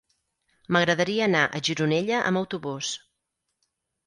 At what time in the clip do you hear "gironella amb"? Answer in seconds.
1.69-2.43